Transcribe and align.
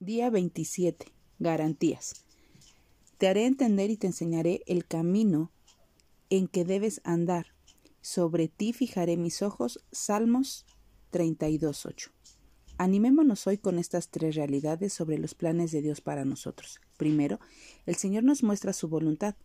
Día 0.00 0.28
27. 0.28 1.06
Garantías. 1.38 2.24
Te 3.16 3.28
haré 3.28 3.46
entender 3.46 3.90
y 3.90 3.96
te 3.96 4.08
enseñaré 4.08 4.62
el 4.66 4.86
camino 4.86 5.52
en 6.30 6.48
que 6.48 6.64
debes 6.64 7.00
andar. 7.04 7.54
Sobre 8.00 8.48
ti 8.48 8.72
fijaré 8.72 9.16
mis 9.16 9.40
ojos. 9.40 9.84
Salmos 9.92 10.66
32.8. 11.12 12.10
Animémonos 12.76 13.46
hoy 13.46 13.56
con 13.56 13.78
estas 13.78 14.08
tres 14.08 14.34
realidades 14.34 14.92
sobre 14.92 15.16
los 15.16 15.34
planes 15.34 15.70
de 15.70 15.80
Dios 15.80 16.00
para 16.00 16.24
nosotros. 16.24 16.80
Primero, 16.96 17.38
el 17.86 17.94
Señor 17.94 18.24
nos 18.24 18.42
muestra 18.42 18.72
su 18.72 18.88
voluntad. 18.88 19.36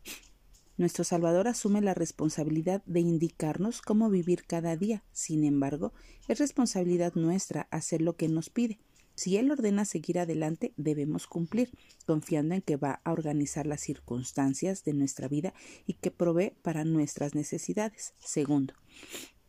Nuestro 0.77 1.03
Salvador 1.03 1.47
asume 1.47 1.81
la 1.81 1.93
responsabilidad 1.93 2.81
de 2.87 3.01
indicarnos 3.01 3.81
cómo 3.81 4.09
vivir 4.09 4.45
cada 4.45 4.75
día. 4.75 5.03
Sin 5.11 5.43
embargo, 5.43 5.93
es 6.27 6.39
responsabilidad 6.39 7.13
nuestra 7.13 7.67
hacer 7.69 8.01
lo 8.01 8.15
que 8.15 8.29
nos 8.29 8.49
pide. 8.49 8.79
Si 9.19 9.35
Él 9.35 9.51
ordena 9.51 9.83
seguir 9.83 10.17
adelante, 10.17 10.71
debemos 10.77 11.27
cumplir, 11.27 11.71
confiando 12.05 12.55
en 12.55 12.61
que 12.61 12.77
va 12.77 13.01
a 13.03 13.11
organizar 13.11 13.67
las 13.67 13.81
circunstancias 13.81 14.85
de 14.85 14.93
nuestra 14.93 15.27
vida 15.27 15.53
y 15.85 15.95
que 15.95 16.09
provee 16.09 16.53
para 16.61 16.85
nuestras 16.85 17.35
necesidades. 17.35 18.13
Segundo, 18.19 18.75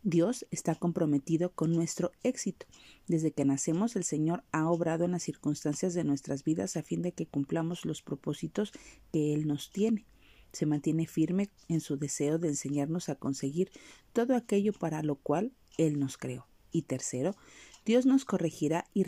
Dios 0.02 0.44
está 0.50 0.74
comprometido 0.74 1.52
con 1.52 1.72
nuestro 1.72 2.10
éxito. 2.24 2.66
Desde 3.06 3.30
que 3.30 3.44
nacemos, 3.44 3.94
el 3.94 4.02
Señor 4.02 4.42
ha 4.50 4.68
obrado 4.68 5.04
en 5.04 5.12
las 5.12 5.22
circunstancias 5.22 5.94
de 5.94 6.02
nuestras 6.02 6.42
vidas 6.42 6.76
a 6.76 6.82
fin 6.82 7.00
de 7.00 7.12
que 7.12 7.26
cumplamos 7.26 7.84
los 7.84 8.02
propósitos 8.02 8.72
que 9.12 9.34
Él 9.34 9.46
nos 9.46 9.70
tiene. 9.70 10.04
Se 10.50 10.66
mantiene 10.66 11.06
firme 11.06 11.48
en 11.68 11.80
su 11.80 11.96
deseo 11.96 12.40
de 12.40 12.48
enseñarnos 12.48 13.08
a 13.08 13.14
conseguir 13.14 13.70
todo 14.12 14.34
aquello 14.34 14.72
para 14.72 15.04
lo 15.04 15.14
cual 15.14 15.52
Él 15.78 16.00
nos 16.00 16.18
creó. 16.18 16.48
Y 16.72 16.82
tercero, 16.82 17.36
Dios 17.84 18.06
nos 18.06 18.24
corregirá 18.24 18.86
y 18.94 19.04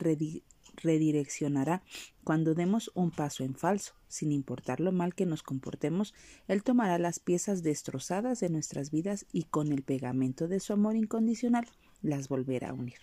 redireccionará 0.77 1.83
cuando 2.25 2.55
demos 2.55 2.91
un 2.95 3.11
paso 3.11 3.45
en 3.45 3.55
falso. 3.55 3.95
Sin 4.09 4.33
importar 4.33 4.81
lo 4.81 4.93
mal 4.93 5.15
que 5.15 5.27
nos 5.27 5.43
comportemos, 5.43 6.15
Él 6.49 6.63
tomará 6.63 6.99
las 6.99 7.19
piezas 7.19 7.63
destrozadas 7.63 8.41
de 8.41 8.51
nuestras 8.51 8.91
vidas 8.91 9.27
y 9.33 9.45
con 9.45 9.73
el 9.73 9.83
pegamento 9.83 10.49
de 10.49 10.61
su 10.61 10.73
amor 10.73 10.97
incondicional 10.97 11.67
las 12.03 12.29
volverá 12.29 12.71
a 12.71 12.75
unir. 12.75 12.99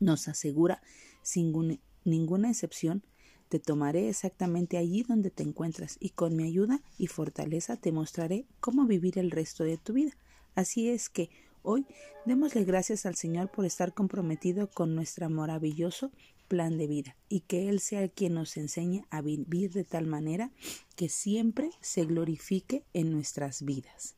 Nos 0.00 0.28
asegura, 0.28 0.82
sin 1.22 1.52
ninguna 2.04 2.50
excepción, 2.50 3.02
te 3.48 3.58
tomaré 3.58 4.08
exactamente 4.08 4.76
allí 4.76 5.02
donde 5.02 5.30
te 5.30 5.42
encuentras 5.42 5.96
y 6.00 6.10
con 6.10 6.36
mi 6.36 6.44
ayuda 6.44 6.82
y 6.98 7.06
fortaleza 7.06 7.76
te 7.76 7.92
mostraré 7.92 8.46
cómo 8.60 8.86
vivir 8.86 9.18
el 9.18 9.30
resto 9.30 9.64
de 9.64 9.78
tu 9.78 9.94
vida. 9.94 10.12
Así 10.54 10.90
es 10.90 11.08
que 11.08 11.30
hoy 11.68 11.86
démosle 12.24 12.64
gracias 12.64 13.04
al 13.04 13.14
Señor 13.14 13.50
por 13.50 13.66
estar 13.66 13.92
comprometido 13.92 14.70
con 14.70 14.94
nuestro 14.94 15.28
maravilloso 15.28 16.10
plan 16.48 16.78
de 16.78 16.86
vida 16.86 17.16
y 17.28 17.40
que 17.40 17.68
Él 17.68 17.80
sea 17.80 18.08
quien 18.08 18.32
nos 18.34 18.56
enseñe 18.56 19.04
a 19.10 19.20
vivir 19.20 19.72
de 19.72 19.84
tal 19.84 20.06
manera 20.06 20.50
que 20.96 21.10
siempre 21.10 21.70
se 21.82 22.06
glorifique 22.06 22.84
en 22.94 23.12
nuestras 23.12 23.62
vidas. 23.62 24.17